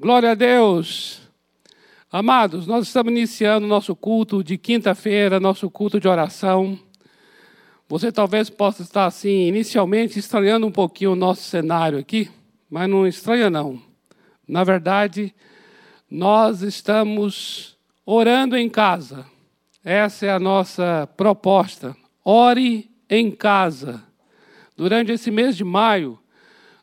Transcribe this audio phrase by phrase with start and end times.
[0.00, 1.20] Glória a Deus.
[2.10, 6.80] Amados, nós estamos iniciando nosso culto de quinta-feira, nosso culto de oração.
[7.86, 12.30] Você talvez possa estar assim, inicialmente estranhando um pouquinho o nosso cenário aqui,
[12.70, 13.78] mas não estranha não.
[14.48, 15.34] Na verdade,
[16.10, 17.76] nós estamos
[18.06, 19.26] orando em casa.
[19.84, 21.94] Essa é a nossa proposta.
[22.24, 24.02] Ore em casa.
[24.74, 26.18] Durante esse mês de maio,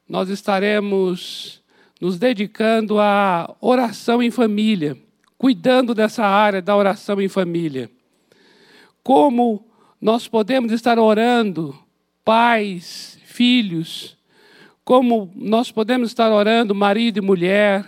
[0.08, 1.57] nós estaremos
[2.00, 4.98] nos dedicando à oração em família,
[5.38, 7.90] cuidando dessa área da oração em família.
[9.04, 9.66] Como
[10.00, 11.78] nós podemos estar orando,
[12.24, 14.18] pais, filhos,
[14.84, 17.86] como nós podemos estar orando, marido e mulher,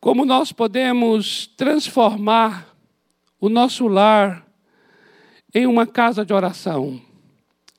[0.00, 2.74] como nós podemos transformar
[3.40, 4.46] o nosso lar
[5.54, 7.00] em uma casa de oração.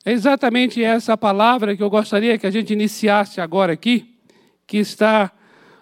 [0.05, 4.19] É exatamente essa palavra que eu gostaria que a gente iniciasse agora aqui,
[4.70, 5.32] que está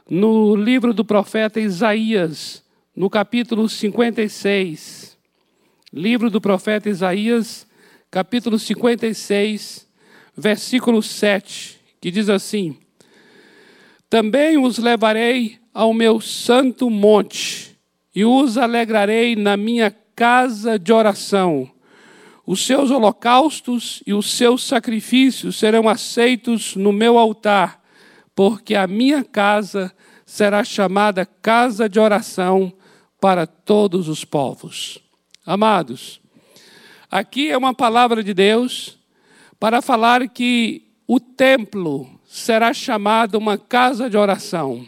[0.09, 2.64] no livro do profeta Isaías,
[2.95, 5.17] no capítulo 56.
[5.92, 7.67] Livro do profeta Isaías,
[8.09, 9.86] capítulo 56,
[10.38, 12.78] versículo 7, que diz assim:
[14.09, 17.78] Também os levarei ao meu santo monte,
[18.16, 21.70] e os alegrarei na minha casa de oração
[22.48, 27.83] os seus holocaustos e os seus sacrifícios serão aceitos no meu altar,
[28.38, 29.91] porque a minha casa
[30.23, 32.71] será chamada casa de oração
[33.19, 34.99] para todos os povos.
[35.43, 36.21] Amados,
[37.09, 38.99] aqui é uma palavra de Deus
[39.59, 44.88] para falar que o templo será chamado uma casa de oração.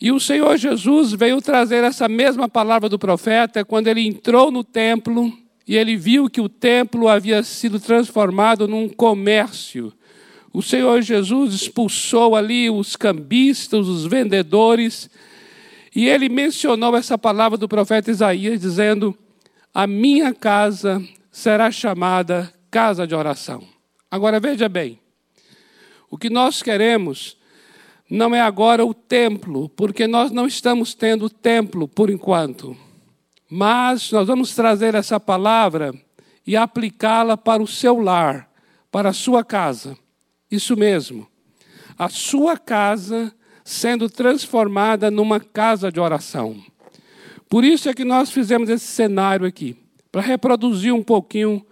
[0.00, 4.62] E o Senhor Jesus veio trazer essa mesma palavra do profeta quando ele entrou no
[4.62, 9.92] templo e ele viu que o templo havia sido transformado num comércio.
[10.54, 15.10] O Senhor Jesus expulsou ali os cambistas, os vendedores,
[15.92, 19.18] e ele mencionou essa palavra do profeta Isaías, dizendo:
[19.74, 23.64] A minha casa será chamada casa de oração.
[24.08, 25.00] Agora veja bem,
[26.08, 27.36] o que nós queremos
[28.08, 32.76] não é agora o templo, porque nós não estamos tendo templo por enquanto.
[33.50, 35.92] Mas nós vamos trazer essa palavra
[36.46, 38.48] e aplicá-la para o seu lar,
[38.92, 39.98] para a sua casa.
[40.50, 41.26] Isso mesmo.
[41.98, 43.34] A sua casa
[43.64, 46.62] sendo transformada numa casa de oração.
[47.48, 49.76] Por isso é que nós fizemos esse cenário aqui,
[50.10, 51.64] para reproduzir um pouquinho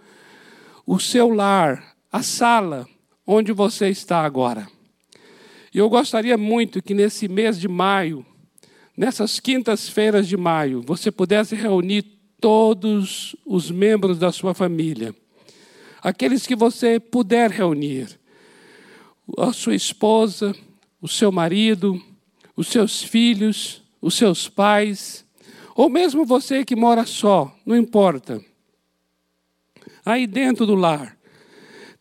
[0.85, 2.87] o seu lar, a sala
[3.25, 4.67] onde você está agora.
[5.73, 8.25] E eu gostaria muito que nesse mês de maio
[8.95, 12.03] nessas quintas-feiras de maio, você pudesse reunir
[12.39, 15.15] todos os membros da sua família,
[16.01, 18.19] aqueles que você puder reunir,
[19.37, 20.55] a sua esposa,
[21.01, 22.01] o seu marido,
[22.55, 25.25] os seus filhos, os seus pais,
[25.75, 28.43] ou mesmo você que mora só, não importa.
[30.05, 31.17] Aí dentro do lar,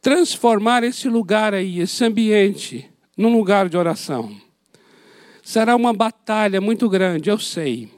[0.01, 4.37] transformar esse lugar aí, esse ambiente, num lugar de oração.
[5.43, 7.89] Será uma batalha muito grande, eu sei.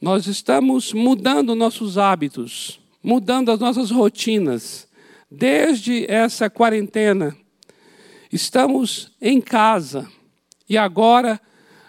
[0.00, 4.86] Nós estamos mudando nossos hábitos, mudando as nossas rotinas.
[5.30, 7.36] Desde essa quarentena,
[8.32, 10.08] estamos em casa.
[10.68, 11.40] E agora,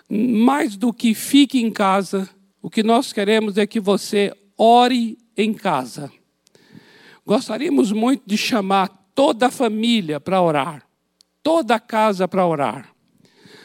[0.10, 2.30] mais do que fique em casa,
[2.62, 6.12] o que nós queremos é que você ore em casa.
[7.26, 10.84] Gostaríamos muito de chamar toda a família para orar,
[11.44, 12.90] toda a casa para orar.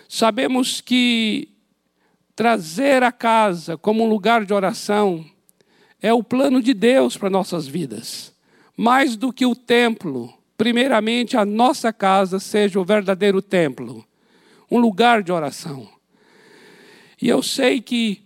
[0.09, 1.49] Sabemos que
[2.37, 5.25] trazer a casa como um lugar de oração
[6.01, 8.35] é o plano de Deus para nossas vidas.
[8.77, 14.05] Mais do que o templo, primeiramente a nossa casa seja o verdadeiro templo,
[14.71, 15.89] um lugar de oração.
[17.21, 18.23] E eu sei que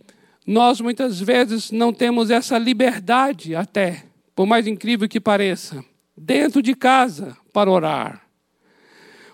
[0.47, 5.85] nós muitas vezes não temos essa liberdade, até, por mais incrível que pareça,
[6.17, 8.23] dentro de casa para orar.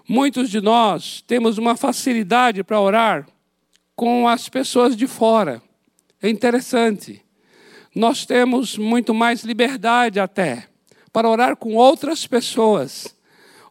[0.06, 3.26] Muitos de nós temos uma facilidade para orar
[3.96, 5.62] com as pessoas de fora.
[6.20, 7.22] É interessante.
[7.94, 10.68] Nós temos muito mais liberdade até
[11.14, 13.16] para orar com outras pessoas,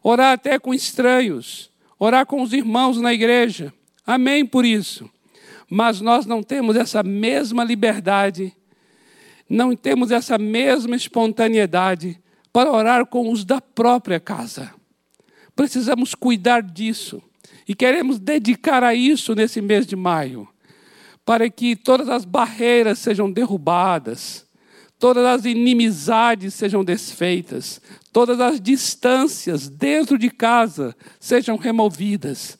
[0.02, 3.70] orar até com estranhos, orar com os irmãos na igreja.
[4.06, 5.10] Amém por isso.
[5.68, 8.56] Mas nós não temos essa mesma liberdade,
[9.46, 12.18] não temos essa mesma espontaneidade
[12.50, 14.72] para orar com os da própria casa.
[15.54, 17.22] Precisamos cuidar disso.
[17.68, 20.48] E queremos dedicar a isso nesse mês de maio,
[21.26, 24.43] para que todas as barreiras sejam derrubadas,
[24.98, 27.80] todas as inimizades sejam desfeitas,
[28.12, 32.58] todas as distâncias dentro de casa sejam removidas.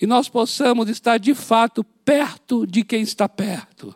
[0.00, 3.94] e nós possamos estar de fato perto de quem está perto.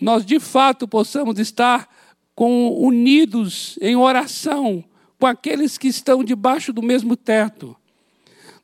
[0.00, 1.88] Nós de fato possamos estar
[2.34, 4.84] com, unidos em oração
[5.22, 7.76] com aqueles que estão debaixo do mesmo teto.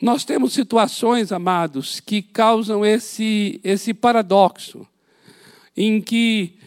[0.02, 4.84] Nós temos situações, amados, que causam esse, esse paradoxo,
[5.76, 6.57] em que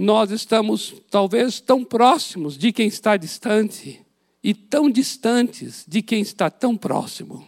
[0.00, 4.00] nós estamos talvez tão próximos de quem está distante
[4.42, 7.46] e tão distantes de quem está tão próximo.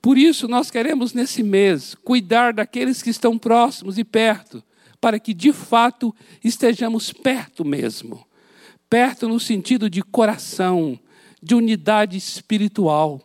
[0.00, 4.60] Por isso, nós queremos nesse mês cuidar daqueles que estão próximos e perto,
[5.00, 6.12] para que de fato
[6.42, 8.26] estejamos perto mesmo.
[8.90, 10.98] Perto no sentido de coração,
[11.40, 13.22] de unidade espiritual,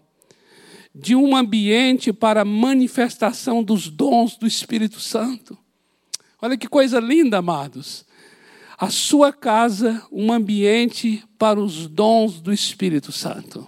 [0.93, 5.57] de um ambiente para manifestação dos dons do Espírito Santo.
[6.39, 8.05] Olha que coisa linda, amados.
[8.77, 13.67] A sua casa, um ambiente para os dons do Espírito Santo.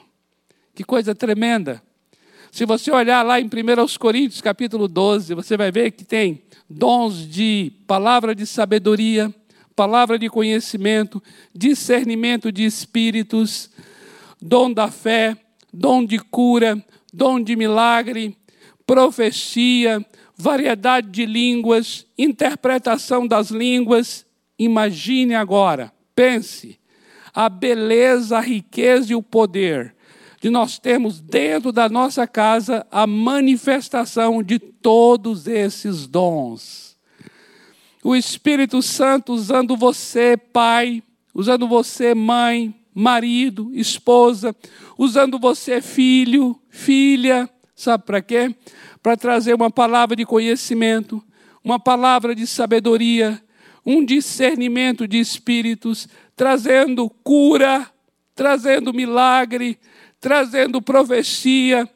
[0.75, 1.81] Que coisa tremenda.
[2.51, 3.50] Se você olhar lá em 1
[4.00, 9.33] Coríntios, capítulo 12, você vai ver que tem dons de palavra de sabedoria,
[9.75, 11.23] palavra de conhecimento,
[11.55, 13.71] discernimento de espíritos,
[14.39, 15.35] dom da fé,
[15.73, 18.38] dom de cura, dom de milagre,
[18.85, 20.05] profecia,
[20.38, 24.28] variedade de línguas, interpretação das línguas.
[24.59, 26.77] Imagine agora, pense,
[27.33, 29.95] a beleza, a riqueza e o poder
[30.41, 36.97] de nós termos dentro da nossa casa a manifestação de todos esses dons.
[38.03, 41.03] O Espírito Santo usando você, pai,
[41.33, 44.55] usando você, mãe, marido, esposa,
[44.97, 48.55] usando você, filho, filha, sabe para quê?
[49.03, 51.21] Para trazer uma palavra de conhecimento,
[51.62, 53.41] uma palavra de sabedoria,
[53.89, 57.89] um discernimento de espíritos, trazendo cura,
[58.36, 59.80] trazendo milagre,
[60.21, 61.89] trazendo profecia,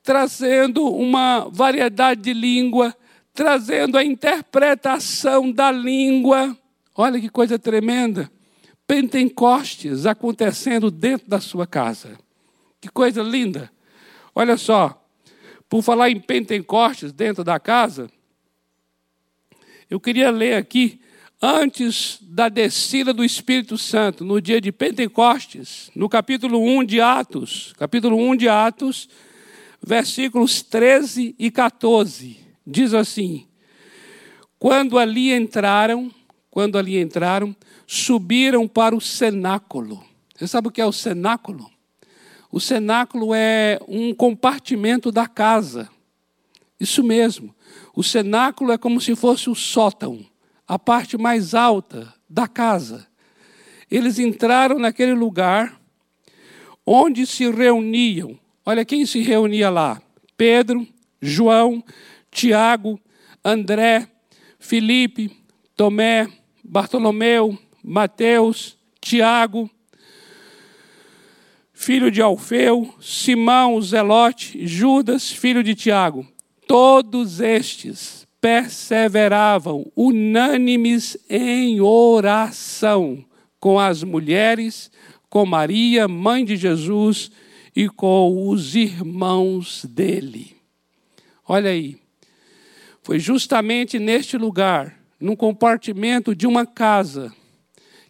[0.00, 2.96] trazendo uma variedade de língua,
[3.34, 6.56] trazendo a interpretação da língua.
[6.94, 8.30] Olha que coisa tremenda.
[8.86, 12.16] Pentecostes acontecendo dentro da sua casa.
[12.80, 13.72] Que coisa linda.
[14.36, 15.04] Olha só,
[15.68, 18.08] por falar em Pentecostes dentro da casa,
[19.90, 21.00] eu queria ler aqui
[21.40, 27.72] antes da descida do Espírito Santo, no dia de Pentecostes, no capítulo 1 de Atos,
[27.78, 29.08] capítulo 1 de Atos,
[29.82, 33.46] versículos 13 e 14, diz assim:
[34.58, 36.10] Quando ali entraram,
[36.50, 37.56] quando ali entraram,
[37.86, 40.04] subiram para o cenáculo.
[40.36, 41.70] Você sabe o que é o cenáculo?
[42.52, 45.88] O cenáculo é um compartimento da casa.
[46.78, 47.54] Isso mesmo.
[47.94, 50.29] O cenáculo é como se fosse o sótão
[50.70, 53.04] a parte mais alta da casa.
[53.90, 55.80] Eles entraram naquele lugar
[56.86, 58.38] onde se reuniam.
[58.64, 60.00] Olha quem se reunia lá:
[60.36, 60.86] Pedro,
[61.20, 61.82] João,
[62.30, 63.00] Tiago,
[63.44, 64.06] André,
[64.60, 65.36] Felipe,
[65.74, 66.28] Tomé,
[66.62, 69.68] Bartolomeu, Mateus, Tiago,
[71.72, 76.24] filho de Alfeu, Simão, Zelote, Judas, filho de Tiago.
[76.68, 83.24] Todos estes perseveravam unânimes em oração
[83.58, 84.90] com as mulheres,
[85.28, 87.30] com Maria, mãe de Jesus,
[87.76, 90.56] e com os irmãos dele.
[91.46, 91.96] Olha aí,
[93.02, 97.32] foi justamente neste lugar, num compartimento de uma casa,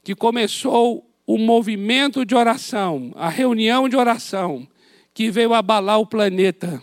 [0.02, 4.66] que começou o movimento de oração, a reunião de oração,
[5.12, 6.82] que veio abalar o planeta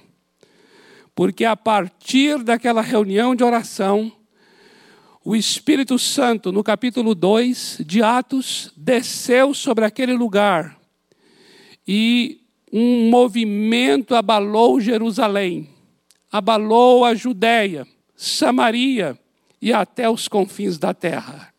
[1.18, 4.12] porque a partir daquela reunião de oração,
[5.26, 10.78] o Espírito Santo, no capítulo 2 de Atos, desceu sobre aquele lugar
[11.88, 15.68] e um movimento abalou Jerusalém,
[16.32, 19.18] abalou a Judéia, Samaria
[19.60, 21.52] e até os confins da terra.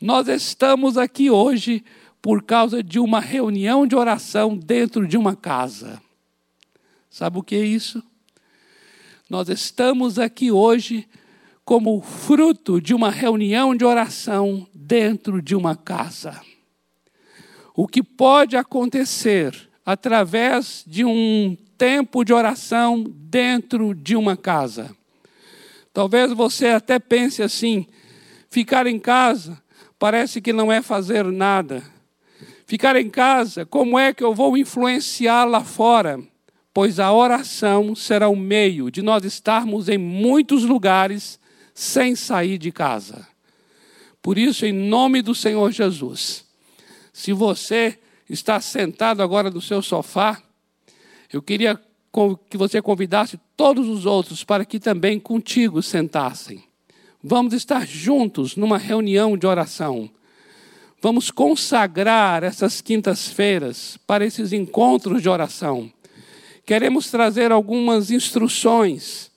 [0.00, 1.84] Nós estamos aqui hoje
[2.22, 6.00] por causa de uma reunião de oração dentro de uma casa.
[7.10, 8.02] Sabe o que é isso?
[9.32, 11.08] Nós estamos aqui hoje
[11.64, 16.38] como fruto de uma reunião de oração dentro de uma casa.
[17.74, 24.94] O que pode acontecer através de um tempo de oração dentro de uma casa?
[25.94, 27.86] Talvez você até pense assim:
[28.50, 29.58] ficar em casa
[29.98, 31.82] parece que não é fazer nada.
[32.66, 36.20] Ficar em casa, como é que eu vou influenciar lá fora?
[36.74, 41.38] Pois a oração será o meio de nós estarmos em muitos lugares
[41.74, 43.26] sem sair de casa.
[44.22, 46.44] Por isso, em nome do Senhor Jesus,
[47.12, 47.98] se você
[48.28, 50.40] está sentado agora no seu sofá,
[51.32, 51.78] eu queria
[52.48, 56.62] que você convidasse todos os outros para que também contigo sentassem.
[57.22, 60.10] Vamos estar juntos numa reunião de oração.
[61.00, 65.90] Vamos consagrar essas quintas-feiras para esses encontros de oração.
[66.64, 69.30] Queremos trazer algumas instruções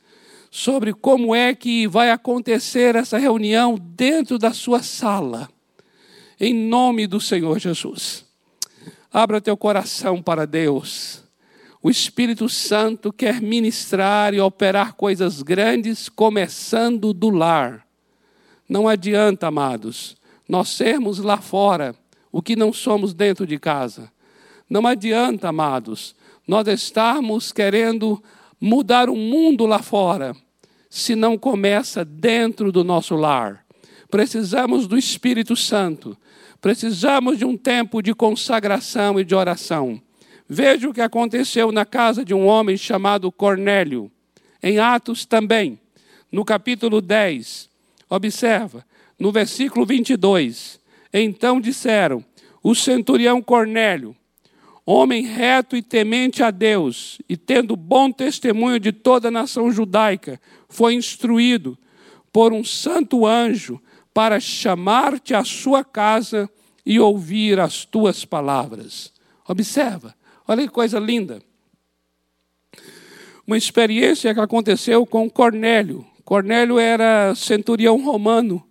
[0.51, 5.49] sobre como é que vai acontecer essa reunião dentro da sua sala.
[6.39, 8.25] Em nome do Senhor Jesus.
[9.11, 11.23] Abra teu coração para Deus.
[11.81, 17.85] O Espírito Santo quer ministrar e operar coisas grandes, começando do lar.
[18.67, 20.17] Não adianta, amados,
[20.49, 21.95] nós sermos lá fora
[22.31, 24.11] o que não somos dentro de casa.
[24.69, 26.15] Não adianta, amados,
[26.47, 28.21] nós estarmos querendo
[28.59, 30.35] mudar o mundo lá fora,
[30.89, 33.65] se não começa dentro do nosso lar.
[34.09, 36.17] Precisamos do Espírito Santo,
[36.61, 40.01] precisamos de um tempo de consagração e de oração.
[40.47, 44.11] Veja o que aconteceu na casa de um homem chamado Cornélio,
[44.61, 45.79] em Atos também,
[46.31, 47.69] no capítulo 10.
[48.09, 48.85] Observa,
[49.19, 50.79] no versículo 22.
[51.11, 52.23] Então disseram:
[52.61, 54.15] O centurião Cornélio,
[54.85, 60.39] homem reto e temente a Deus, e tendo bom testemunho de toda a nação judaica,
[60.69, 61.77] foi instruído
[62.31, 63.81] por um santo anjo
[64.13, 66.49] para chamar-te à sua casa
[66.85, 69.11] e ouvir as tuas palavras.
[69.47, 70.15] Observa,
[70.47, 71.41] Olha que coisa linda.
[73.47, 76.05] Uma experiência que aconteceu com Cornélio.
[76.23, 78.63] Cornélio era centurião romano.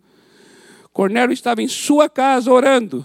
[0.92, 3.04] Cornélio estava em sua casa orando.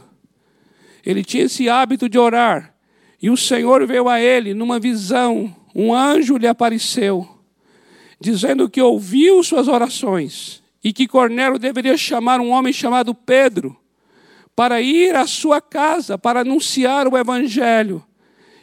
[1.04, 2.76] Ele tinha esse hábito de orar.
[3.22, 5.54] E o Senhor veio a ele numa visão.
[5.76, 7.28] Um anjo lhe apareceu,
[8.20, 13.78] dizendo que ouviu suas orações e que Cornélio deveria chamar um homem chamado Pedro
[14.56, 18.04] para ir à sua casa para anunciar o evangelho.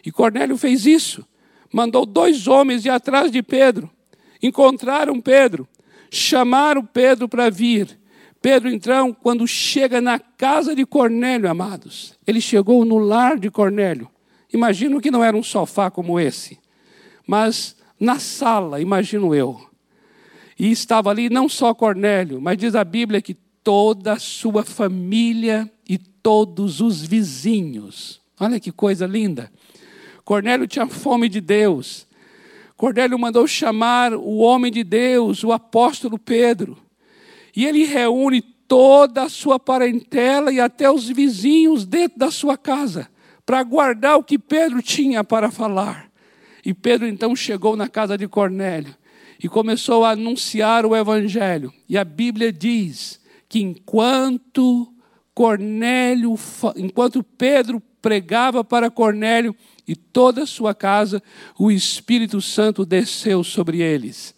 [0.04, 1.26] E Cornélio fez isso.
[1.72, 3.90] Mandou dois homens ir atrás de Pedro.
[4.42, 5.66] Encontraram Pedro.
[6.10, 7.98] Chamaram Pedro para vir.
[8.40, 14.08] Pedro, então, quando chega na casa de Cornélio, amados, ele chegou no lar de Cornélio.
[14.53, 16.59] Imagino que não era um sofá como esse,
[17.26, 19.61] mas na sala, imagino eu.
[20.59, 25.71] E estava ali não só Cornélio, mas diz a Bíblia que toda a sua família
[25.88, 28.21] e todos os vizinhos.
[28.38, 29.50] Olha que coisa linda.
[30.25, 32.07] Cornélio tinha fome de Deus.
[32.76, 36.76] Cornélio mandou chamar o homem de Deus, o apóstolo Pedro.
[37.55, 43.09] E ele reúne toda a sua parentela e até os vizinhos dentro da sua casa,
[43.47, 46.11] para guardar o que Pedro tinha para falar.
[46.65, 48.95] E Pedro então chegou na casa de Cornélio
[49.43, 51.73] e começou a anunciar o evangelho.
[51.88, 54.93] E a Bíblia diz que enquanto
[55.33, 56.35] Cornélio,
[56.76, 59.55] enquanto Pedro pregava para Cornélio,
[59.87, 61.23] e toda a sua casa,
[61.59, 64.35] o Espírito Santo desceu sobre eles.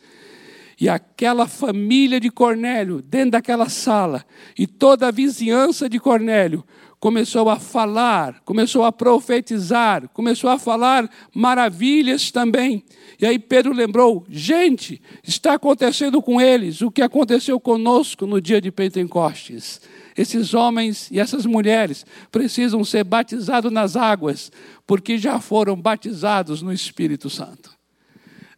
[0.81, 4.25] E aquela família de Cornélio, dentro daquela sala,
[4.57, 6.65] e toda a vizinhança de Cornélio,
[7.01, 12.85] começou a falar, começou a profetizar, começou a falar maravilhas também.
[13.21, 18.61] E aí Pedro lembrou: gente, está acontecendo com eles o que aconteceu conosco no dia
[18.61, 19.81] de Pentecostes.
[20.17, 24.51] Esses homens e essas mulheres precisam ser batizados nas águas,
[24.85, 27.71] porque já foram batizados no Espírito Santo.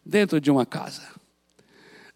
[0.05, 1.03] Dentro de uma casa,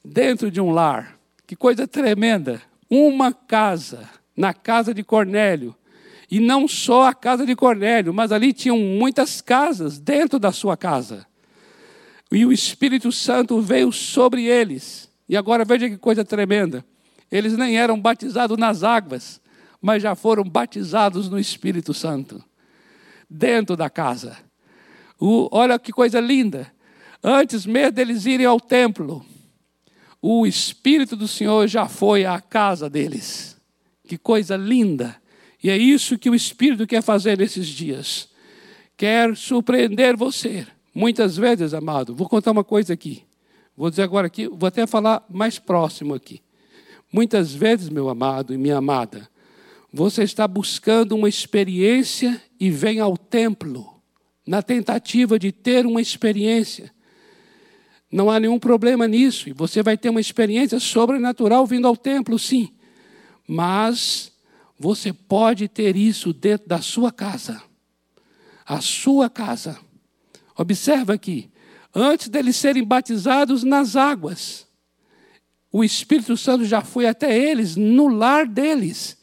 [0.03, 1.19] dentro de um lar.
[1.47, 2.63] Que coisa tremenda!
[2.89, 5.75] Uma casa, na casa de Cornélio.
[6.31, 10.77] E não só a casa de Cornélio, mas ali tinham muitas casas dentro da sua
[10.77, 11.27] casa.
[12.33, 15.11] E o Espírito Santo veio sobre eles.
[15.29, 16.85] E agora veja que coisa tremenda.
[17.31, 19.41] Eles nem eram batizados nas águas,
[19.81, 22.43] mas já foram batizados no Espírito Santo,
[23.29, 24.37] dentro da casa.
[25.19, 26.73] O, olha que coisa linda.
[27.23, 29.25] Antes mesmo deles irem ao templo,
[30.21, 33.57] o Espírito do Senhor já foi à casa deles.
[34.07, 35.17] Que coisa linda.
[35.65, 38.29] E é isso que o Espírito quer fazer nesses dias.
[38.99, 40.67] Quer surpreender você.
[40.95, 43.23] Muitas vezes, amado, vou contar uma coisa aqui.
[43.75, 46.43] Vou dizer agora aqui, vou até falar mais próximo aqui.
[47.11, 49.27] Muitas vezes, meu amado e minha amada,
[49.91, 53.91] você está buscando uma experiência e vem ao templo
[54.47, 56.93] na tentativa de ter uma experiência.
[58.13, 62.39] Não há nenhum problema nisso, e você vai ter uma experiência sobrenatural vindo ao templo,
[62.39, 62.69] sim.
[63.49, 64.34] Mas
[64.79, 67.63] você pode ter isso dentro da sua casa.
[68.67, 69.79] A sua casa.
[70.57, 71.51] Observa aqui,
[71.95, 74.67] antes deles serem batizados nas águas,
[75.77, 79.21] o Espírito Santo já foi até eles, no lar deles,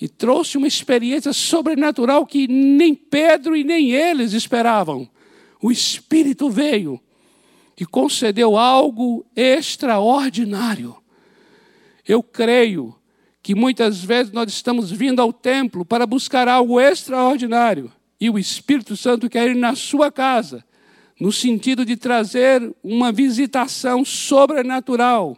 [0.00, 5.10] e trouxe uma experiência sobrenatural que nem Pedro e nem eles esperavam.
[5.60, 7.00] O Espírito veio
[7.76, 10.96] e concedeu algo extraordinário.
[12.06, 12.94] Eu creio
[13.42, 18.96] que muitas vezes nós estamos vindo ao templo para buscar algo extraordinário e o Espírito
[18.96, 20.62] Santo quer ir na sua casa,
[21.18, 25.36] no sentido de trazer uma visitação sobrenatural,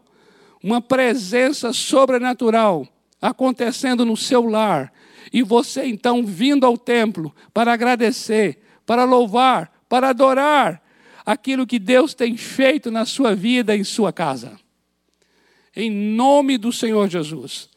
[0.62, 2.86] uma presença sobrenatural
[3.20, 4.92] acontecendo no seu lar,
[5.32, 10.82] e você então vindo ao templo para agradecer, para louvar, para adorar
[11.24, 14.58] aquilo que Deus tem feito na sua vida, em sua casa.
[15.74, 17.70] Em nome do Senhor Jesus.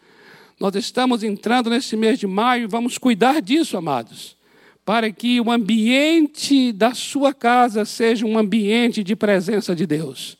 [0.59, 4.37] Nós estamos entrando nesse mês de maio e vamos cuidar disso, amados,
[4.85, 10.37] para que o ambiente da sua casa seja um ambiente de presença de Deus.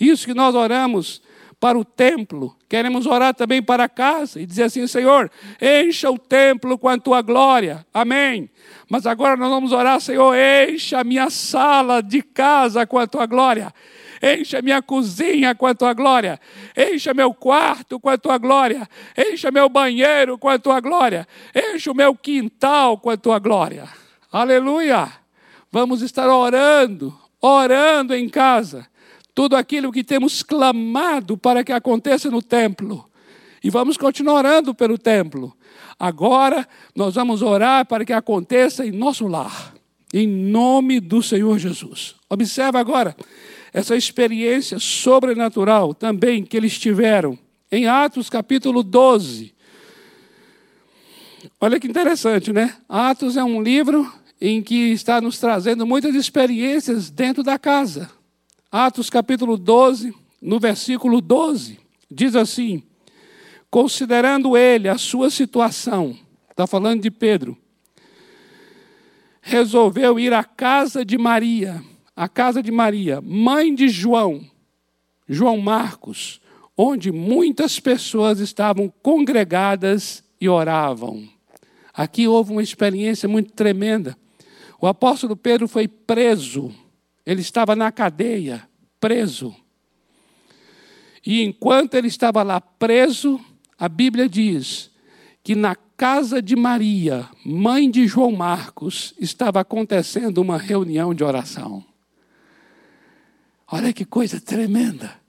[0.00, 1.20] Isso que nós oramos
[1.58, 5.30] para o templo, queremos orar também para a casa e dizer assim: Senhor,
[5.60, 8.48] encha o templo com a tua glória, amém.
[8.88, 13.26] Mas agora nós vamos orar, Senhor, encha a minha sala de casa com a tua
[13.26, 13.72] glória
[14.22, 16.40] encha minha cozinha com a tua glória,
[16.76, 21.90] encha meu quarto com a tua glória, encha meu banheiro com a tua glória, encha
[21.90, 23.88] o meu quintal com a tua glória.
[24.32, 25.10] Aleluia!
[25.70, 28.86] Vamos estar orando, orando em casa,
[29.34, 33.08] tudo aquilo que temos clamado para que aconteça no templo.
[33.62, 35.56] E vamos continuar orando pelo templo.
[35.98, 39.74] Agora nós vamos orar para que aconteça em nosso lar,
[40.12, 42.14] em nome do Senhor Jesus.
[42.28, 43.16] Observa agora
[43.76, 47.38] essa experiência sobrenatural também que eles tiveram
[47.70, 49.54] em Atos capítulo 12.
[51.60, 52.74] Olha que interessante, né?
[52.88, 58.10] Atos é um livro em que está nos trazendo muitas experiências dentro da casa.
[58.72, 61.78] Atos capítulo 12, no versículo 12,
[62.10, 62.82] diz assim:
[63.70, 66.16] Considerando ele a sua situação,
[66.50, 67.58] está falando de Pedro,
[69.42, 71.84] resolveu ir à casa de Maria
[72.16, 74.42] a casa de Maria, mãe de João,
[75.28, 76.40] João Marcos,
[76.74, 81.28] onde muitas pessoas estavam congregadas e oravam.
[81.92, 84.16] Aqui houve uma experiência muito tremenda.
[84.80, 86.74] O apóstolo Pedro foi preso,
[87.24, 88.66] ele estava na cadeia,
[88.98, 89.54] preso.
[91.24, 93.38] E enquanto ele estava lá preso,
[93.78, 94.90] a Bíblia diz
[95.42, 101.84] que na casa de Maria, mãe de João Marcos, estava acontecendo uma reunião de oração.
[103.70, 105.20] Olha que coisa tremenda.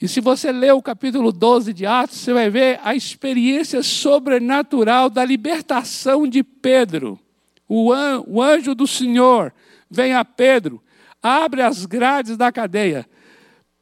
[0.00, 5.10] E se você ler o capítulo 12 de Atos, você vai ver a experiência sobrenatural
[5.10, 7.18] da libertação de Pedro.
[7.68, 9.52] O, an, o anjo do Senhor
[9.90, 10.82] vem a Pedro,
[11.22, 13.06] abre as grades da cadeia.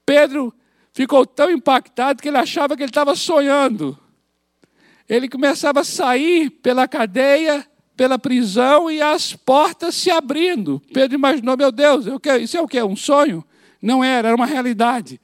[0.05, 0.53] Pedro
[0.93, 3.97] ficou tão impactado que ele achava que ele estava sonhando.
[5.09, 7.65] Ele começava a sair pela cadeia,
[7.97, 10.83] pela prisão e as portas se abrindo.
[10.93, 12.07] Pedro imaginou: meu Deus,
[12.41, 12.83] isso é o que?
[12.83, 13.45] Um sonho?
[13.81, 15.21] Não era, era uma realidade.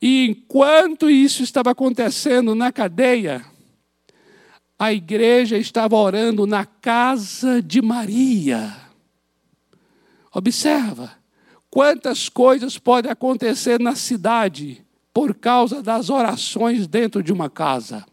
[0.00, 3.44] E enquanto isso estava acontecendo na cadeia,
[4.78, 8.76] a igreja estava orando na casa de Maria.
[10.34, 11.12] Observa
[11.70, 18.04] quantas coisas podem acontecer na cidade por causa das orações dentro de uma casa.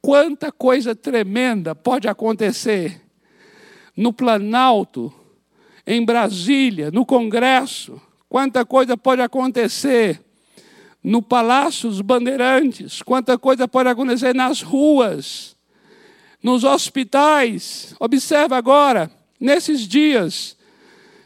[0.00, 3.00] Quanta coisa tremenda pode acontecer
[3.96, 5.12] no Planalto
[5.90, 7.98] em Brasília, no Congresso,
[8.28, 10.20] quanta coisa pode acontecer
[11.02, 15.56] no Palácio dos Bandeirantes, quanta coisa pode acontecer nas ruas,
[16.42, 17.94] nos hospitais.
[17.98, 20.58] Observa agora, nesses dias,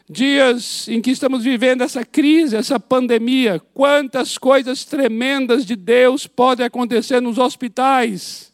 [0.09, 6.65] dias em que estamos vivendo essa crise, essa pandemia, quantas coisas tremendas de Deus podem
[6.65, 8.53] acontecer nos hospitais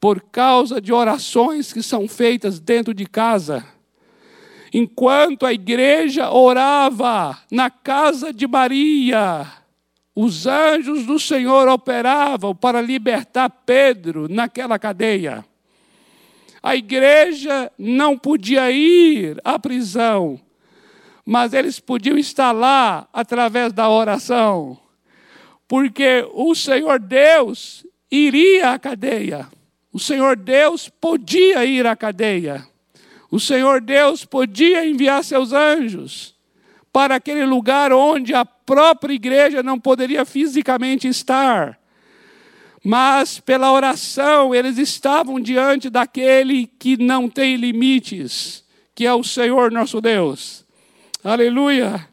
[0.00, 3.64] por causa de orações que são feitas dentro de casa
[4.72, 9.46] enquanto a igreja orava na casa de Maria,
[10.14, 15.44] os anjos do Senhor operavam para libertar Pedro naquela cadeia.
[16.62, 20.40] A igreja não podia ir à prisão,
[21.24, 24.78] mas eles podiam estar lá através da oração,
[25.66, 29.48] porque o Senhor Deus iria à cadeia.
[29.92, 32.66] O Senhor Deus podia ir à cadeia.
[33.32, 36.34] O Senhor Deus podia enviar seus anjos
[36.92, 41.80] para aquele lugar onde a própria igreja não poderia fisicamente estar.
[42.84, 48.62] Mas pela oração eles estavam diante daquele que não tem limites,
[48.94, 50.66] que é o Senhor nosso Deus.
[51.24, 52.06] Aleluia!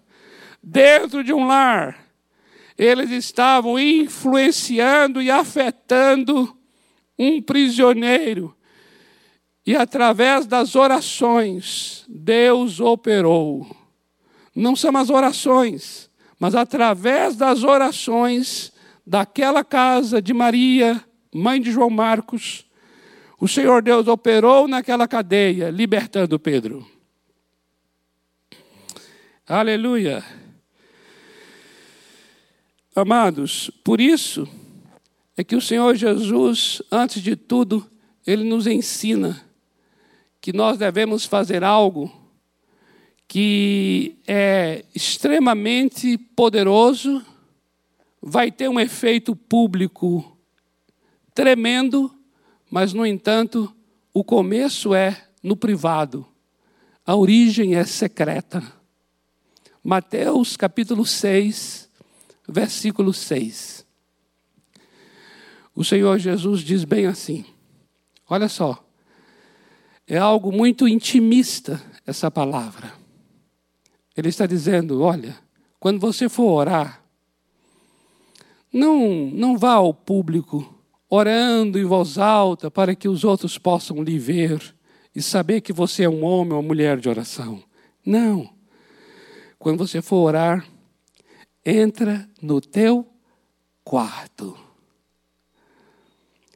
[0.63, 1.99] Dentro de um lar,
[2.77, 6.57] eles estavam influenciando e afetando
[7.17, 8.55] um prisioneiro
[9.69, 13.69] E através das orações, Deus operou.
[14.55, 18.73] Não são as orações, mas através das orações
[19.05, 20.99] daquela casa de Maria,
[21.31, 22.65] mãe de João Marcos,
[23.39, 26.83] o Senhor Deus operou naquela cadeia, libertando Pedro.
[29.47, 30.25] Aleluia.
[32.95, 34.49] Amados, por isso
[35.37, 37.87] é que o Senhor Jesus, antes de tudo,
[38.25, 39.47] ele nos ensina
[40.49, 42.11] que nós devemos fazer algo
[43.27, 47.23] que é extremamente poderoso,
[48.19, 50.35] vai ter um efeito público
[51.35, 52.11] tremendo,
[52.67, 53.71] mas, no entanto,
[54.11, 56.25] o começo é no privado,
[57.05, 58.63] a origem é secreta.
[59.83, 61.87] Mateus capítulo 6,
[62.47, 63.85] versículo 6.
[65.75, 67.45] O Senhor Jesus diz bem assim:
[68.27, 68.88] olha só,
[70.09, 72.91] é algo muito intimista essa palavra.
[74.17, 75.37] Ele está dizendo: olha,
[75.79, 77.03] quando você for orar,
[78.73, 80.75] não, não vá ao público
[81.07, 84.75] orando em voz alta para que os outros possam lhe ver
[85.15, 87.63] e saber que você é um homem ou uma mulher de oração.
[88.03, 88.49] Não.
[89.59, 90.65] Quando você for orar,
[91.65, 93.07] entra no teu
[93.83, 94.57] quarto.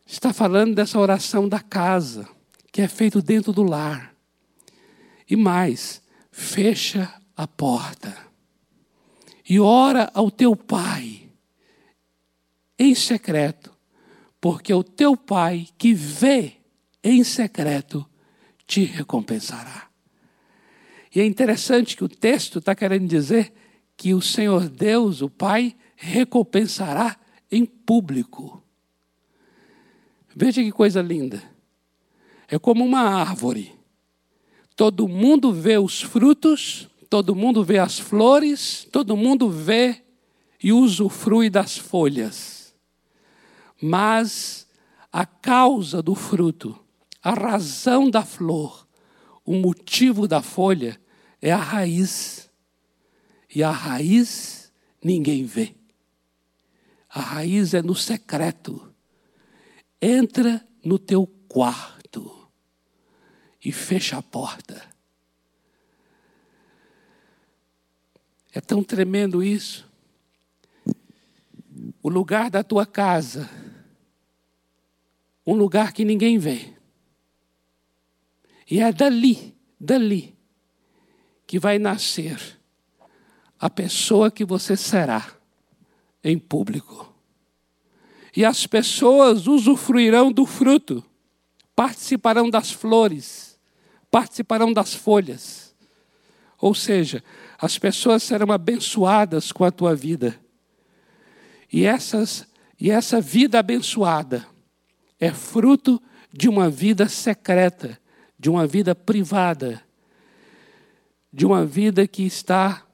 [0.06, 2.28] Está falando dessa oração da casa
[2.74, 4.14] que é feito dentro do lar.
[5.30, 8.34] E mais, fecha a porta
[9.50, 11.30] e ora ao teu pai
[12.80, 13.72] em secreto,
[14.40, 16.54] porque o teu pai que vê
[17.04, 18.04] em secreto
[18.66, 19.90] te recompensará.
[21.14, 23.54] E é interessante que o texto está querendo dizer
[23.96, 27.16] que o Senhor Deus, o Pai, recompensará
[27.52, 28.64] em público.
[30.36, 31.53] Veja que coisa linda.
[32.54, 33.74] É como uma árvore.
[34.76, 40.04] Todo mundo vê os frutos, todo mundo vê as flores, todo mundo vê
[40.62, 42.76] e usufrui das folhas.
[43.82, 44.68] Mas
[45.12, 46.78] a causa do fruto,
[47.24, 48.88] a razão da flor,
[49.44, 51.02] o motivo da folha
[51.42, 52.52] é a raiz.
[53.56, 54.72] E a raiz
[55.04, 55.74] ninguém vê.
[57.10, 58.94] A raiz é no secreto.
[60.00, 62.03] Entra no teu quarto
[63.64, 64.84] e fecha a porta.
[68.52, 69.90] É tão tremendo isso.
[72.02, 73.50] O lugar da tua casa,
[75.46, 76.74] um lugar que ninguém vê.
[78.70, 80.36] E é dali, dali,
[81.48, 82.60] que vai nascer
[83.58, 85.36] a pessoa que você será
[86.24, 87.12] em público.
[88.36, 91.04] E as pessoas usufruirão do fruto,
[91.76, 93.53] participarão das flores
[94.14, 95.74] participarão das folhas.
[96.62, 97.24] Ou seja,
[97.58, 100.40] as pessoas serão abençoadas com a tua vida.
[101.72, 102.48] E, essas,
[102.80, 104.46] e essa vida abençoada
[105.20, 106.00] é fruto
[106.32, 108.00] de uma vida secreta,
[108.38, 109.82] de uma vida privada,
[111.32, 112.86] de uma vida que está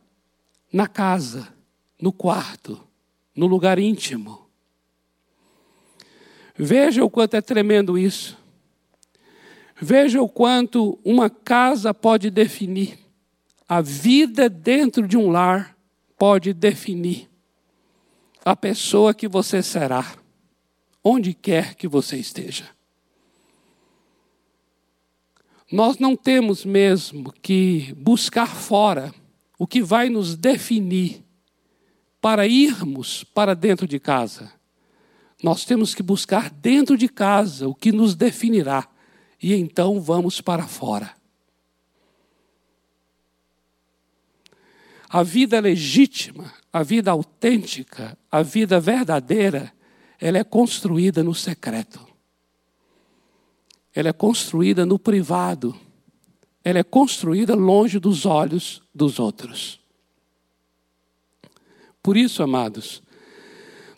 [0.72, 1.54] na casa,
[2.02, 2.82] no quarto,
[3.36, 4.48] no lugar íntimo.
[6.56, 8.40] Veja o quanto é tremendo isso.
[9.82, 13.00] Veja o quanto uma casa pode definir.
[13.68, 15.78] A vida dentro de um lar
[16.18, 17.30] pode definir
[18.44, 20.16] a pessoa que você será,
[21.04, 22.68] onde quer que você esteja.
[25.72, 29.14] Nós não temos mesmo que buscar fora
[29.58, 31.24] o que vai nos definir
[32.20, 34.52] para irmos para dentro de casa.
[35.44, 38.90] Nós temos que buscar dentro de casa o que nos definirá
[39.42, 41.16] e então vamos para fora.
[45.10, 49.74] A vida legítima, a vida autêntica, a vida verdadeira,
[50.20, 52.06] ela é construída no secreto.
[53.96, 55.76] Ela é construída no privado.
[56.64, 59.80] Ela é construída longe dos olhos dos outros.
[62.04, 63.02] Por isso, amados,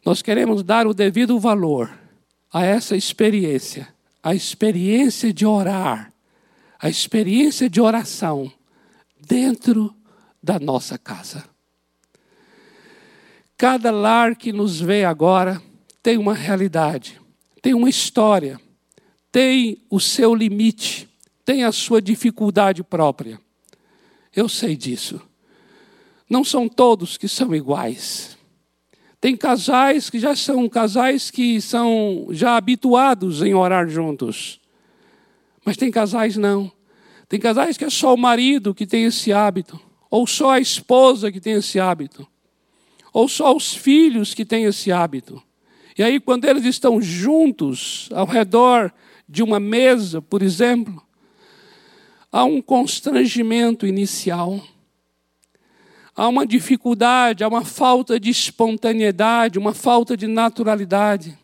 [0.06, 1.92] nós queremos dar o devido valor
[2.54, 3.94] a essa experiência
[4.24, 6.14] a experiência de orar,
[6.80, 8.52] a experiência de oração
[9.20, 9.96] dentro
[10.42, 11.44] da nossa casa.
[13.58, 15.62] Cada lar que nos vê agora
[16.02, 17.22] tem uma realidade,
[17.62, 18.60] tem uma história,
[19.32, 21.08] tem o seu limite,
[21.46, 23.40] tem a sua dificuldade própria.
[24.36, 25.22] Eu sei disso.
[26.30, 28.38] Não são todos que são iguais.
[29.22, 34.60] Tem casais que já são casais que são já habituados em orar juntos.
[35.64, 36.72] Mas tem casais não.
[37.30, 39.80] Tem casais que é só o marido que tem esse hábito,
[40.10, 42.28] ou só a esposa que tem esse hábito,
[43.14, 45.42] ou só os filhos que têm esse hábito.
[45.96, 48.92] E aí, quando eles estão juntos, ao redor
[49.30, 51.02] de uma mesa, por exemplo,
[52.32, 54.60] há um constrangimento inicial,
[56.16, 61.38] há uma dificuldade, há uma falta de espontaneidade, uma falta de naturalidade.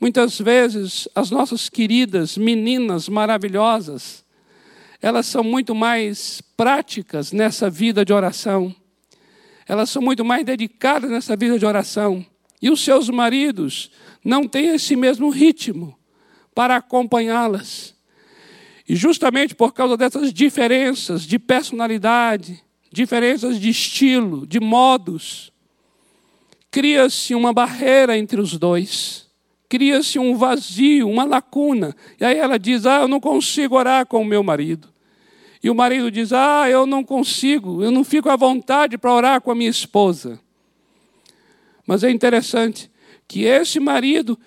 [0.00, 4.24] Muitas vezes, as nossas queridas meninas maravilhosas,
[5.02, 8.74] elas são muito mais práticas nessa vida de oração.
[9.66, 12.24] Elas são muito mais dedicadas nessa vida de oração.
[12.60, 13.90] E os seus maridos
[14.24, 15.96] não têm esse mesmo ritmo
[16.54, 17.94] para acompanhá-las.
[18.88, 25.52] E justamente por causa dessas diferenças de personalidade, diferenças de estilo, de modos,
[26.70, 29.26] cria-se uma barreira entre os dois.
[29.68, 31.94] Cria-se um vazio, uma lacuna.
[32.18, 34.88] E aí ela diz: Ah, eu não consigo orar com o meu marido.
[35.62, 39.40] E o marido diz: Ah, eu não consigo, eu não fico à vontade para orar
[39.42, 40.40] com a minha esposa.
[41.86, 42.90] Mas é interessante
[43.26, 44.38] que esse marido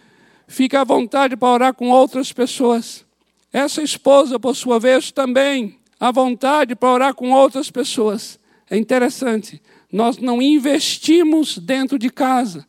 [0.47, 3.05] fica à vontade para orar com outras pessoas.
[3.53, 8.39] Essa esposa, por sua vez, também à vontade para orar com outras pessoas.
[8.67, 9.61] É interessante,
[9.91, 12.65] nós não investimos dentro de casa.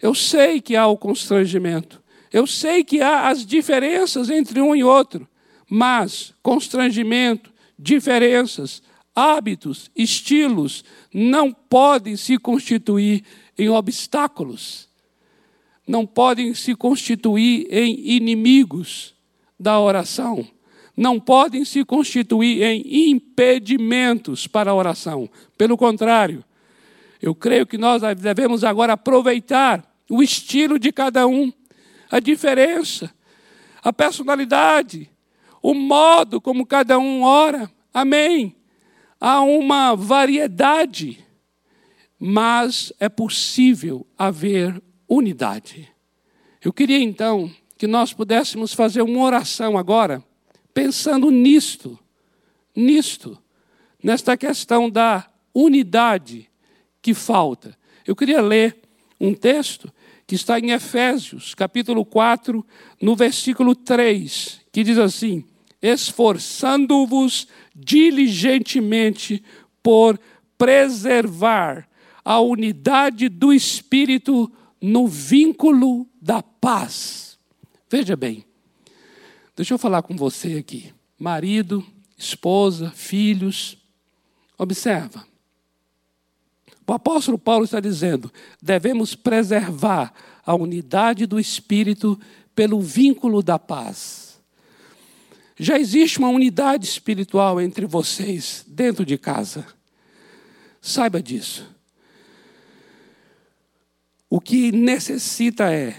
[0.00, 4.82] Eu sei que há o constrangimento, eu sei que há as diferenças entre um e
[4.82, 5.28] outro,
[5.68, 8.82] mas constrangimento, diferenças,
[9.14, 10.82] hábitos, estilos
[11.12, 13.24] não podem se constituir
[13.58, 14.88] em obstáculos,
[15.86, 19.14] não podem se constituir em inimigos
[19.60, 20.46] da oração,
[20.98, 25.30] não podem se constituir em impedimentos para a oração.
[25.56, 26.44] Pelo contrário,
[27.22, 31.52] eu creio que nós devemos agora aproveitar o estilo de cada um,
[32.10, 33.14] a diferença,
[33.80, 35.08] a personalidade,
[35.62, 37.70] o modo como cada um ora.
[37.94, 38.56] Amém.
[39.20, 41.24] Há uma variedade,
[42.18, 45.88] mas é possível haver unidade.
[46.60, 50.24] Eu queria então que nós pudéssemos fazer uma oração agora,
[50.78, 51.98] pensando nisto,
[52.72, 53.36] nisto,
[54.00, 56.48] nesta questão da unidade
[57.02, 57.76] que falta.
[58.06, 58.78] Eu queria ler
[59.20, 59.92] um texto
[60.24, 62.64] que está em Efésios, capítulo 4,
[63.02, 65.44] no versículo 3, que diz assim:
[65.82, 69.42] Esforçando-vos diligentemente
[69.82, 70.16] por
[70.56, 71.88] preservar
[72.24, 74.48] a unidade do espírito
[74.80, 77.36] no vínculo da paz.
[77.90, 78.44] Veja bem,
[79.58, 81.84] deixa eu falar com você aqui, marido,
[82.16, 83.76] esposa, filhos.
[84.56, 85.26] Observa,
[86.86, 90.14] o apóstolo Paulo está dizendo: devemos preservar
[90.46, 92.18] a unidade do espírito
[92.54, 94.40] pelo vínculo da paz.
[95.58, 99.66] Já existe uma unidade espiritual entre vocês dentro de casa.
[100.80, 101.68] Saiba disso.
[104.30, 105.96] O que necessita é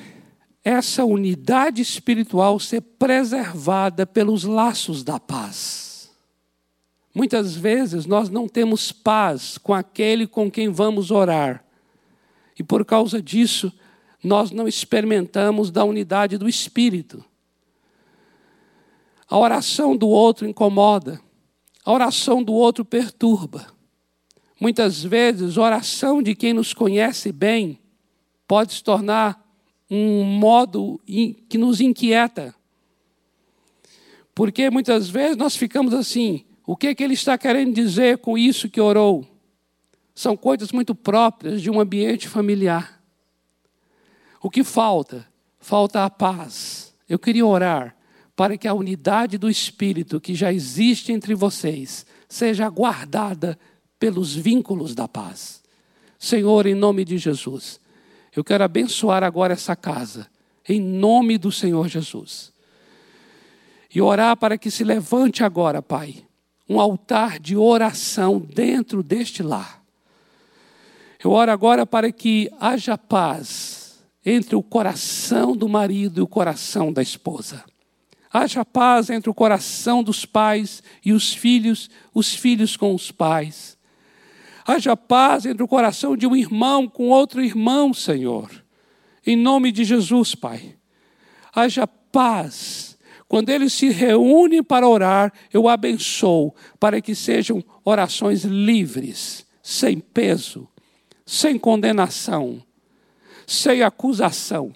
[0.63, 6.12] essa unidade espiritual ser preservada pelos laços da paz.
[7.13, 11.63] Muitas vezes nós não temos paz com aquele com quem vamos orar.
[12.58, 13.72] E por causa disso,
[14.24, 17.24] nós não experimentamos da unidade do Espírito.
[19.28, 21.22] A oração do outro incomoda,
[21.86, 23.67] a oração do outro perturba.
[24.60, 27.80] Muitas vezes, a oração de quem nos conhece bem
[28.45, 29.49] pode se tornar
[29.89, 32.54] um modo que nos inquieta.
[34.36, 38.38] Porque muitas vezes nós ficamos assim, o que, é que ele está querendo dizer com
[38.38, 39.28] isso que orou?
[40.13, 43.02] São coisas muito próprias de um ambiente familiar.
[44.41, 45.28] O que falta?
[45.60, 46.93] Falta a paz.
[47.08, 47.95] Eu queria orar
[48.36, 53.60] para que a unidade do Espírito que já existe entre vocês seja guardada
[53.99, 55.62] pelos vínculos da paz.
[56.17, 57.82] Senhor, em nome de Jesus,
[58.36, 60.28] eu quero abençoar agora essa casa,
[60.68, 62.52] em nome do Senhor Jesus.
[63.94, 66.24] E orar para que se levante agora, Pai,
[66.68, 69.82] um altar de oração dentro deste lar.
[71.24, 76.94] Eu oro agora para que haja paz entre o coração do marido e o coração
[76.94, 77.65] da esposa.
[78.32, 83.76] Haja paz entre o coração dos pais e os filhos, os filhos com os pais.
[84.70, 88.52] Haja paz entre o coração de um irmão com outro irmão, Senhor.
[89.26, 90.76] Em nome de Jesus, Pai.
[91.52, 92.96] Haja paz
[93.28, 100.68] quando eles se reúnem para orar, eu abençoo para que sejam orações livres, sem peso,
[101.26, 102.64] sem condenação,
[103.48, 104.72] sem acusação,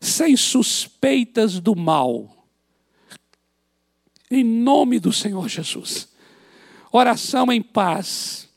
[0.00, 2.46] sem suspeitas do mal.
[4.30, 6.08] em nome do Senhor Jesus.
[6.92, 8.48] Oração em paz,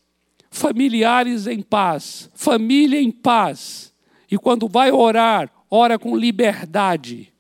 [0.58, 3.94] familiares em paz, família em paz.
[4.30, 7.34] E quando vai orar, ora com liberdade.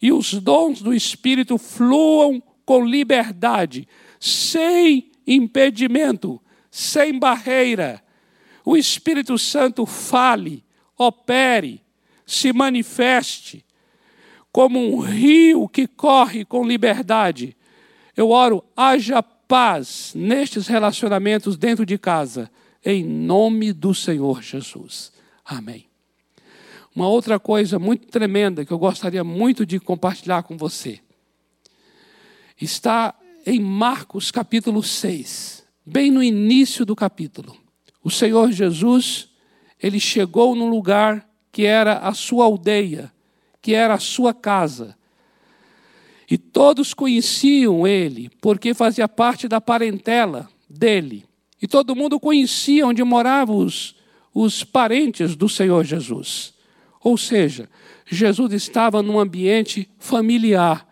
[0.00, 3.88] E os dons do Espírito fluam com liberdade,
[4.20, 6.40] sem impedimento,
[6.70, 8.02] sem barreira.
[8.64, 10.62] O Espírito Santo fale,
[10.96, 11.82] opere,
[12.26, 13.64] se manifeste
[14.52, 17.56] como um rio que corre com liberdade.
[18.16, 22.50] Eu oro, haja paz nestes relacionamentos dentro de casa,
[22.84, 25.10] em nome do Senhor Jesus.
[25.42, 25.86] Amém.
[26.94, 31.00] Uma outra coisa muito tremenda que eu gostaria muito de compartilhar com você
[32.60, 33.14] está
[33.46, 37.56] em Marcos capítulo 6, bem no início do capítulo.
[38.04, 39.30] O Senhor Jesus,
[39.80, 43.12] ele chegou num lugar que era a sua aldeia,
[43.62, 44.97] que era a sua casa.
[46.30, 51.24] E todos conheciam ele, porque fazia parte da parentela dele.
[51.60, 53.96] E todo mundo conhecia onde moravam os,
[54.34, 56.52] os parentes do Senhor Jesus.
[57.02, 57.68] Ou seja,
[58.06, 60.86] Jesus estava num ambiente familiar.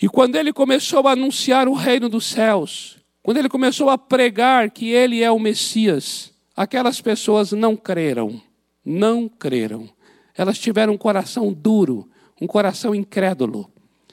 [0.00, 4.70] E quando ele começou a anunciar o reino dos céus, quando ele começou a pregar
[4.70, 8.40] que ele é o Messias, aquelas pessoas não creram,
[8.84, 9.88] não creram.
[10.36, 13.71] Elas tiveram um coração duro, um coração incrédulo.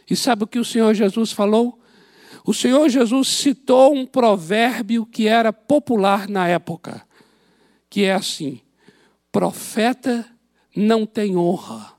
[0.10, 1.80] E sabe o que o Senhor Jesus falou?
[2.46, 7.06] O Senhor Jesus citou um provérbio que era popular na época,
[7.90, 8.62] que é assim:
[9.32, 10.26] profeta
[10.76, 11.94] não tem honra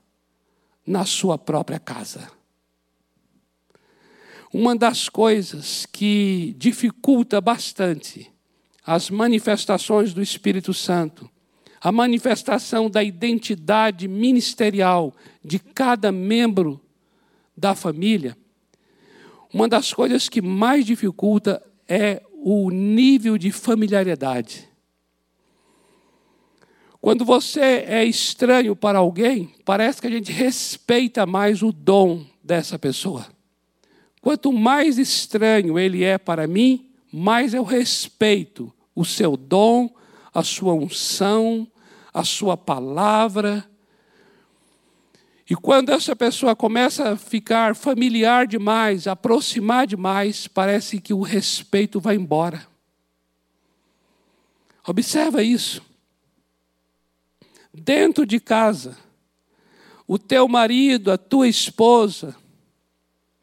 [0.85, 2.29] na sua própria casa.
[4.53, 8.29] Uma das coisas que dificulta bastante
[8.85, 11.29] as manifestações do Espírito Santo,
[11.79, 16.81] a manifestação da identidade ministerial de cada membro
[17.55, 18.37] da família,
[19.53, 24.67] uma das coisas que mais dificulta é o nível de familiaridade.
[27.01, 32.77] Quando você é estranho para alguém, parece que a gente respeita mais o dom dessa
[32.77, 33.25] pessoa.
[34.21, 39.89] Quanto mais estranho ele é para mim, mais eu respeito o seu dom,
[40.33, 41.67] a sua unção,
[42.13, 43.67] a sua palavra.
[45.51, 51.99] E quando essa pessoa começa a ficar familiar demais, aproximar demais, parece que o respeito
[51.99, 52.65] vai embora.
[54.87, 55.81] Observa isso
[57.73, 58.97] dentro de casa,
[60.07, 62.33] o teu marido, a tua esposa,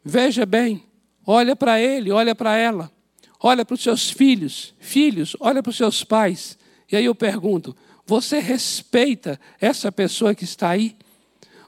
[0.03, 0.83] veja bem,
[1.23, 2.91] olha para ele, olha para ela,
[3.39, 6.57] olha para os seus filhos, filhos, olha para os seus pais.
[6.91, 10.97] E aí eu pergunto: você respeita essa pessoa que está aí?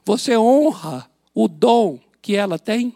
[0.04, 2.94] Você honra o dom que ela tem?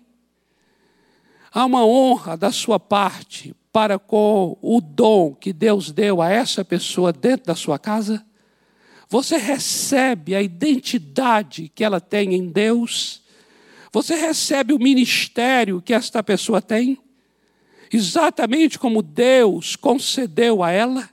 [1.52, 6.64] Há uma honra da sua parte para com o dom que Deus deu a essa
[6.64, 8.24] pessoa dentro da sua casa?
[9.08, 13.22] Você recebe a identidade que ela tem em Deus.
[13.92, 16.98] Você recebe o ministério que esta pessoa tem,
[17.92, 21.08] exatamente como Deus concedeu a ela.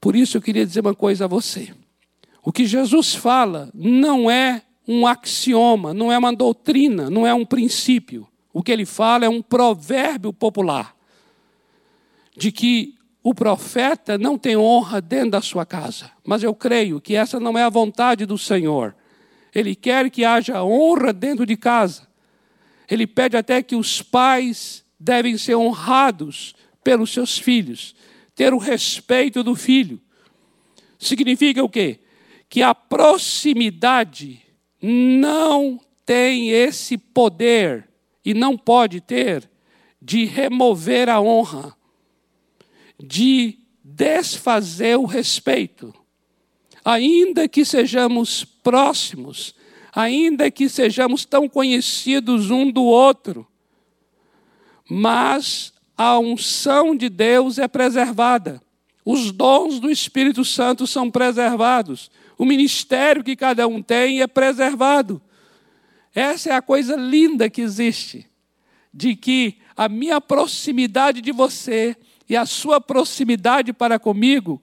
[0.00, 1.74] Por isso eu queria dizer uma coisa a você.
[2.42, 7.44] O que Jesus fala não é um axioma, não é uma doutrina, não é um
[7.44, 8.26] princípio.
[8.52, 10.96] O que ele fala é um provérbio popular
[12.36, 17.14] de que o profeta não tem honra dentro da sua casa, mas eu creio que
[17.14, 18.96] essa não é a vontade do Senhor.
[19.54, 22.08] Ele quer que haja honra dentro de casa.
[22.90, 27.94] Ele pede até que os pais devem ser honrados pelos seus filhos,
[28.34, 30.00] ter o respeito do filho.
[30.98, 32.00] Significa o quê?
[32.50, 34.42] Que a proximidade
[34.82, 37.88] não tem esse poder
[38.22, 39.48] e não pode ter
[40.02, 41.74] de remover a honra
[43.02, 45.94] de desfazer o respeito.
[46.84, 49.54] Ainda que sejamos próximos,
[49.92, 53.46] ainda que sejamos tão conhecidos um do outro,
[54.88, 58.60] mas a unção de Deus é preservada.
[59.04, 62.10] Os dons do Espírito Santo são preservados.
[62.40, 65.20] O ministério que cada um tem é preservado.
[66.14, 68.26] Essa é a coisa linda que existe,
[68.94, 71.94] de que a minha proximidade de você
[72.26, 74.58] e a sua proximidade para comigo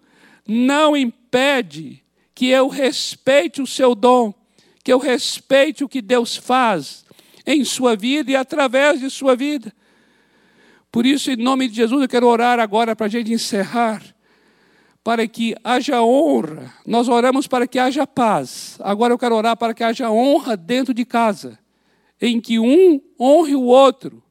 [0.47, 2.03] não impede
[2.33, 4.33] que eu respeite o seu dom,
[4.83, 7.05] que eu respeite o que Deus faz
[7.45, 9.71] em sua vida e através de sua vida.
[10.91, 14.01] Por isso, em nome de Jesus, eu quero orar agora para a gente encerrar,
[15.07, 16.73] para que haja honra.
[16.85, 18.77] Nós oramos para que haja paz.
[18.81, 21.57] Agora eu quero orar para que haja honra dentro de casa.
[22.21, 24.21] em que um honre o outro,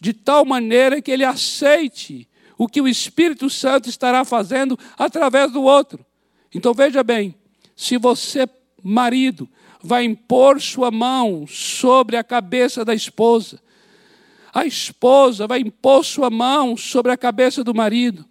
[0.00, 2.28] de tal maneira que ele aceite
[2.58, 6.04] o que o Espírito Santo estará fazendo através do outro.
[6.52, 7.36] Então veja bem,
[7.76, 8.48] se você,
[8.82, 9.48] marido,
[9.80, 13.62] vai impor sua mão sobre a cabeça da esposa,
[14.52, 18.24] a esposa vai impor sua mão sobre a cabeça do marido,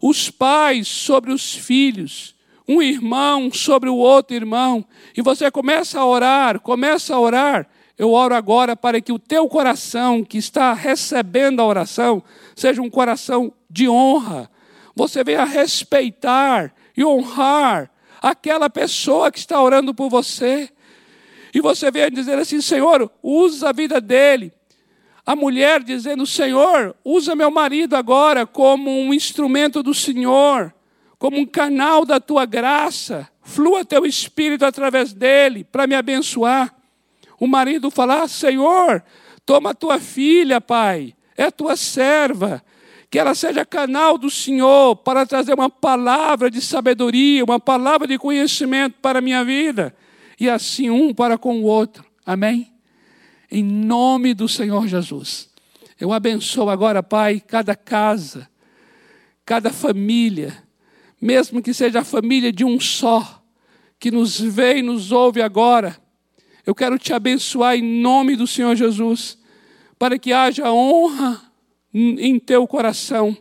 [0.00, 2.34] os pais sobre os filhos,
[2.66, 4.84] um irmão sobre o outro irmão,
[5.16, 7.68] e você começa a orar, começa a orar.
[7.96, 12.22] Eu oro agora para que o teu coração que está recebendo a oração
[12.56, 14.50] seja um coração de honra.
[14.96, 17.90] Você venha respeitar e honrar
[18.20, 20.70] aquela pessoa que está orando por você.
[21.52, 24.52] E você venha dizer assim: Senhor, usa a vida dele.
[25.24, 30.74] A mulher dizendo: Senhor, usa meu marido agora como um instrumento do Senhor
[31.24, 36.74] como um canal da tua graça, flua teu espírito através dele para me abençoar.
[37.40, 39.02] O marido falar: Senhor,
[39.46, 42.62] toma tua filha, pai, é tua serva,
[43.08, 48.18] que ela seja canal do Senhor para trazer uma palavra de sabedoria, uma palavra de
[48.18, 49.96] conhecimento para a minha vida,
[50.38, 52.04] e assim um para com o outro.
[52.26, 52.73] Amém?
[53.50, 55.50] Em nome do Senhor Jesus.
[56.00, 58.48] Eu abençoo agora, Pai, cada casa,
[59.44, 60.62] cada família,
[61.20, 63.42] mesmo que seja a família de um só,
[63.98, 65.96] que nos vê e nos ouve agora,
[66.66, 69.38] eu quero te abençoar em nome do Senhor Jesus,
[69.98, 71.40] para que haja honra
[71.92, 73.36] em teu coração.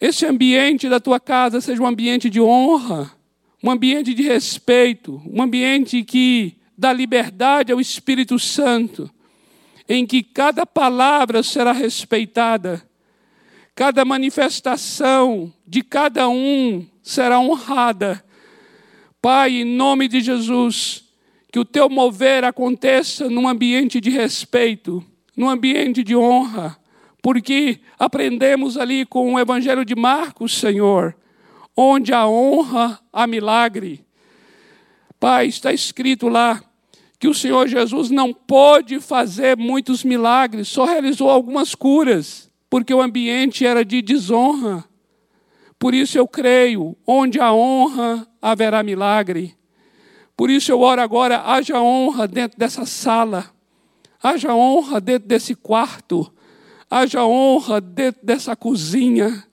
[0.00, 3.10] Esse ambiente da tua casa seja um ambiente de honra,
[3.62, 9.10] um ambiente de respeito, um ambiente que dá liberdade ao Espírito Santo,
[9.88, 12.82] em que cada palavra será respeitada
[13.74, 18.24] cada manifestação de cada um será honrada.
[19.20, 21.04] Pai, em nome de Jesus,
[21.50, 25.04] que o teu mover aconteça num ambiente de respeito,
[25.36, 26.76] num ambiente de honra,
[27.22, 31.16] porque aprendemos ali com o Evangelho de Marcos, Senhor,
[31.76, 34.04] onde a honra há milagre.
[35.18, 36.62] Pai, está escrito lá
[37.22, 43.00] que o Senhor Jesus não pôde fazer muitos milagres, só realizou algumas curas porque o
[43.00, 44.84] ambiente era de desonra.
[45.78, 49.56] Por isso eu creio, onde há honra, haverá milagre.
[50.36, 53.52] Por isso eu oro agora, haja honra dentro dessa sala,
[54.20, 56.28] haja honra dentro desse quarto,
[56.90, 59.46] haja honra dentro dessa cozinha,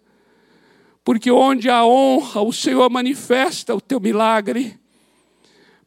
[1.03, 4.78] porque onde há honra, o Senhor manifesta o teu milagre.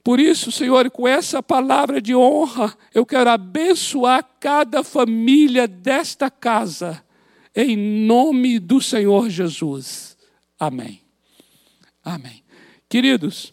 [0.03, 7.05] Por isso, Senhor, com essa palavra de honra, eu quero abençoar cada família desta casa
[7.55, 10.16] em nome do Senhor Jesus.
[10.59, 11.03] Amém.
[12.05, 12.42] Amém.
[12.88, 13.53] Queridos,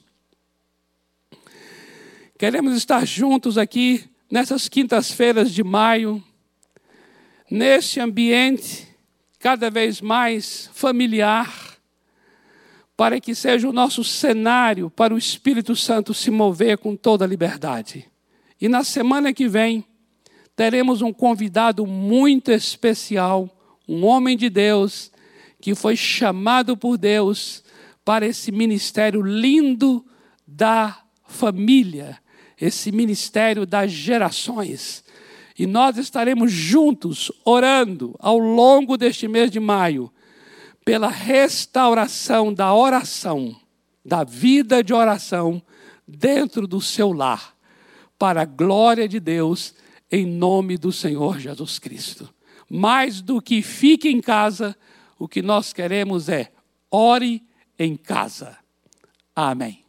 [2.37, 6.23] queremos estar juntos aqui nessas quintas-feiras de maio,
[7.49, 8.87] nesse ambiente
[9.37, 11.68] cada vez mais familiar,
[12.99, 17.27] para que seja o nosso cenário para o Espírito Santo se mover com toda a
[17.29, 18.11] liberdade.
[18.59, 19.85] E na semana que vem,
[20.53, 23.49] teremos um convidado muito especial
[23.87, 25.13] um homem de Deus
[25.61, 27.63] que foi chamado por Deus
[28.03, 30.05] para esse ministério lindo
[30.45, 32.17] da família,
[32.59, 35.05] esse ministério das gerações.
[35.57, 40.11] E nós estaremos juntos orando ao longo deste mês de maio
[40.83, 43.55] pela restauração da oração,
[44.03, 45.61] da vida de oração
[46.07, 47.55] dentro do seu lar,
[48.17, 49.73] para a glória de Deus,
[50.11, 52.33] em nome do Senhor Jesus Cristo
[52.69, 54.77] mais do que fique em casa,
[55.17, 56.51] o que nós queremos é
[56.91, 57.43] ore
[57.77, 58.57] em casa.
[59.35, 59.88] Amém.